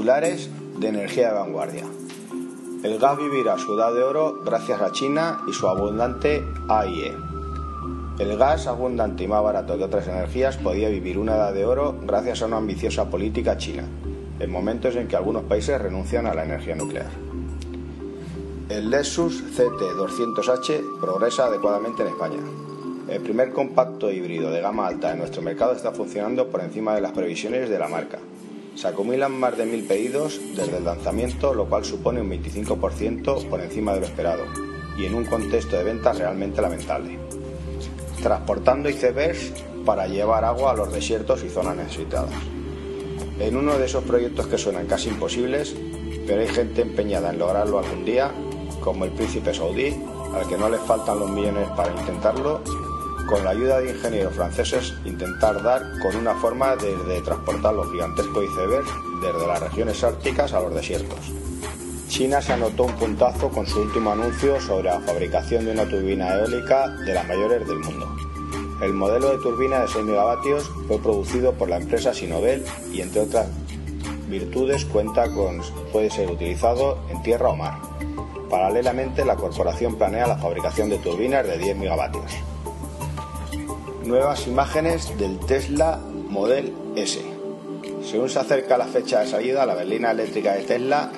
[0.00, 1.84] Titulares de energía de vanguardia.
[2.82, 7.14] El gas vivirá su edad de oro gracias a China y su abundante AIE.
[8.18, 12.00] El gas abundante y más barato que otras energías podía vivir una edad de oro
[12.02, 13.84] gracias a una ambiciosa política china,
[14.38, 17.10] en momentos en que algunos países renuncian a la energía nuclear.
[18.70, 22.40] El Lexus CT200H progresa adecuadamente en España.
[23.06, 27.02] El primer compacto híbrido de gama alta en nuestro mercado está funcionando por encima de
[27.02, 28.18] las previsiones de la marca.
[28.80, 33.60] Se acumulan más de mil pedidos desde el lanzamiento, lo cual supone un 25% por
[33.60, 34.44] encima de lo esperado,
[34.96, 37.18] y en un contexto de ventas realmente lamentable.
[38.22, 39.52] Transportando icebergs
[39.84, 42.32] para llevar agua a los desiertos y zonas necesitadas.
[43.38, 45.76] En uno de esos proyectos que suenan casi imposibles,
[46.26, 48.32] pero hay gente empeñada en lograrlo algún día,
[48.80, 49.94] como el príncipe saudí,
[50.32, 52.62] al que no le faltan los millones para intentarlo,
[53.30, 58.44] con la ayuda de ingenieros franceses intentar dar con una forma de, transportar los gigantescos
[58.44, 58.90] icebergs
[59.22, 61.18] desde las regiones árticas a los desiertos.
[62.08, 66.34] China se anotó un puntazo con su último anuncio sobre la fabricación de una turbina
[66.34, 68.16] eólica de las mayores del mundo.
[68.82, 73.20] El modelo de turbina de 6 megavatios fue producido por la empresa Sinovel y entre
[73.20, 73.46] otras
[74.28, 75.60] virtudes cuenta con
[75.92, 77.78] puede ser utilizado en tierra o mar.
[78.50, 82.49] Paralelamente, la corporación planea la fabricación de turbinas de 10 megavatios.
[84.04, 87.20] Nuevas imágenes del Tesla Model S.
[88.02, 91.10] Según se acerca la fecha de salida, la berlina eléctrica de Tesla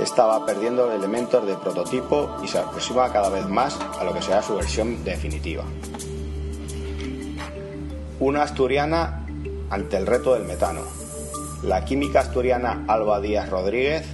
[0.00, 4.42] estaba perdiendo elementos de prototipo y se aproxima cada vez más a lo que será
[4.42, 5.64] su versión definitiva.
[8.20, 9.26] Una asturiana
[9.68, 10.82] ante el reto del metano.
[11.64, 14.06] La química asturiana Alba Díaz Rodríguez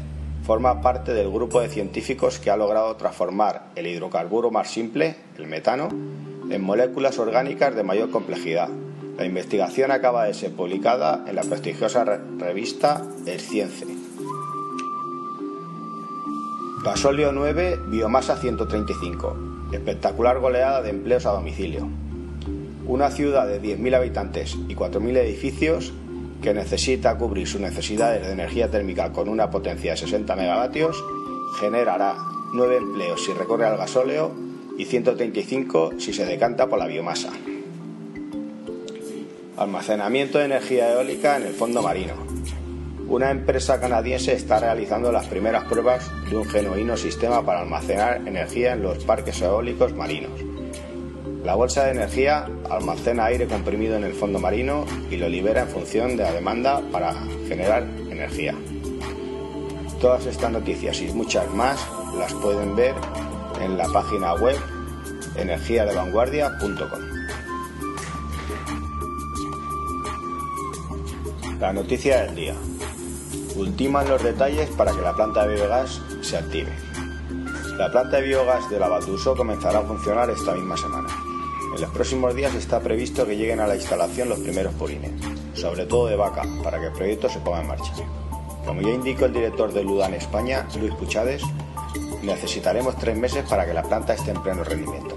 [0.43, 5.47] forma parte del grupo de científicos que ha logrado transformar el hidrocarburo más simple, el
[5.47, 5.91] metano,
[6.51, 8.69] en moléculas orgánicas de mayor complejidad.
[9.17, 12.05] La investigación acaba de ser publicada en la prestigiosa
[12.39, 13.87] revista El Cience.
[16.85, 19.37] Gasóleo 9, biomasa 135.
[19.73, 21.89] Espectacular goleada de empleos a domicilio.
[22.87, 25.93] Una ciudad de 10.000 habitantes y 4.000 edificios
[26.41, 31.05] que necesita cubrir sus necesidades de energía térmica con una potencia de 60 megavatios
[31.59, 32.17] generará
[32.55, 34.48] 9 empleos si recorre al gasóleo
[34.79, 37.31] y 135 si se decanta por la biomasa.
[39.57, 42.15] Almacenamiento de energía eólica en el fondo marino.
[43.09, 48.75] Una empresa canadiense está realizando las primeras pruebas de un genuino sistema para almacenar energía
[48.75, 50.31] en los parques eólicos marinos.
[51.43, 55.69] La bolsa de energía almacena aire comprimido en el fondo marino y lo libera en
[55.69, 57.15] función de la demanda para
[57.49, 58.55] generar energía.
[60.01, 61.85] Todas estas noticias y muchas más
[62.17, 62.95] las pueden ver
[63.61, 64.57] en la página web
[65.37, 67.19] energiadevanguardia.com.
[71.61, 72.55] La noticia del día.
[73.57, 76.73] Ultiman los detalles para que la planta de biogás se active.
[77.77, 81.09] La planta de biogás de la Valduso comenzará a funcionar esta misma semana.
[81.75, 85.13] En los próximos días está previsto que lleguen a la instalación los primeros purines,
[85.55, 87.93] sobre todo de vaca, para que el proyecto se ponga en marcha.
[88.65, 91.43] Como ya indicó el director de Ludan España, Luis Puchades,
[92.23, 95.17] necesitaremos tres meses para que la planta esté en pleno rendimiento.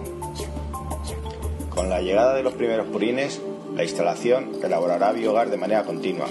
[1.69, 3.41] Con la llegada de los primeros purines,
[3.75, 6.27] la instalación elaborará biogás de manera continua,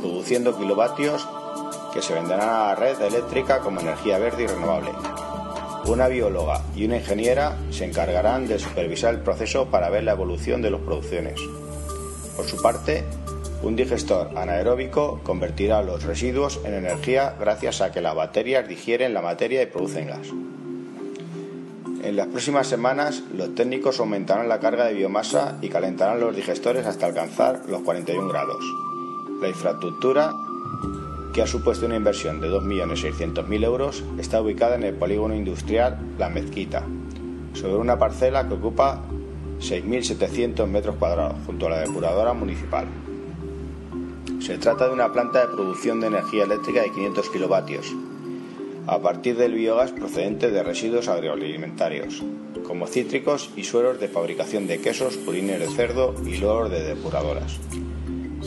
[0.00, 1.26] produciendo kilovatios
[1.92, 4.90] que se venderán a la red eléctrica como energía verde y renovable.
[5.86, 10.60] Una bióloga y una ingeniera se encargarán de supervisar el proceso para ver la evolución
[10.60, 11.40] de las producciones.
[12.36, 13.04] Por su parte,
[13.62, 19.22] un digestor anaeróbico convertirá los residuos en energía gracias a que las bacterias digieren la
[19.22, 20.28] materia y producen gas.
[22.02, 26.86] En las próximas semanas, los técnicos aumentarán la carga de biomasa y calentarán los digestores
[26.86, 28.64] hasta alcanzar los 41 grados.
[29.40, 30.32] La infraestructura,
[31.34, 36.28] que ha supuesto una inversión de 2.600.000 euros, está ubicada en el polígono industrial La
[36.28, 36.84] Mezquita,
[37.54, 39.02] sobre una parcela que ocupa
[39.58, 42.86] 6.700 metros cuadrados, junto a la depuradora municipal.
[44.40, 47.92] Se trata de una planta de producción de energía eléctrica de 500 kilovatios,
[48.86, 52.22] a partir del biogás procedente de residuos agroalimentarios,
[52.66, 57.58] como cítricos y sueros de fabricación de quesos, purines de cerdo y loros de depuradoras,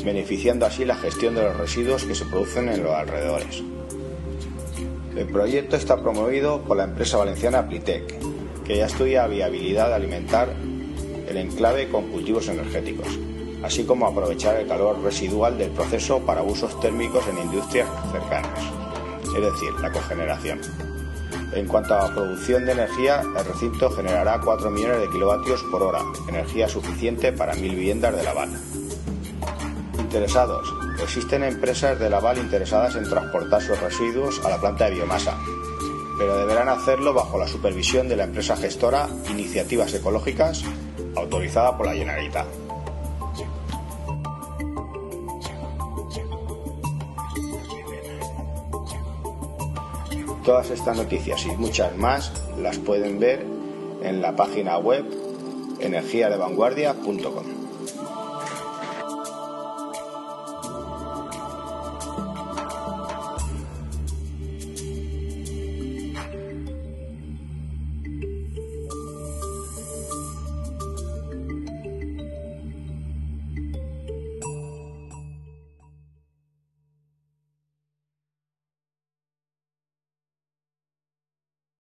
[0.06, 3.64] beneficiando así la gestión de los residuos que se producen en los alrededores.
[5.18, 8.16] El proyecto está promovido por la empresa valenciana Plitec,
[8.64, 10.50] que ya estudia viabilidad de alimentar
[11.28, 13.08] el enclave con cultivos energéticos,
[13.64, 18.60] así como aprovechar el calor residual del proceso para usos térmicos en industrias cercanas,
[19.36, 20.60] es decir, la cogeneración.
[21.54, 25.82] En cuanto a la producción de energía, el recinto generará 4 millones de kilovatios por
[25.82, 28.50] hora, energía suficiente para mil viviendas de Laval.
[29.98, 30.74] Interesados.
[31.02, 35.38] Existen empresas de Laval interesadas en transportar sus residuos a la planta de biomasa,
[36.20, 40.64] pero deberán hacerlo bajo la supervisión de la empresa gestora Iniciativas Ecológicas,
[41.16, 42.59] autorizada por la Generalitat.
[50.50, 53.46] Todas estas noticias y muchas más las pueden ver
[54.02, 55.06] en la página web
[55.80, 57.59] energiadevanguardia.com.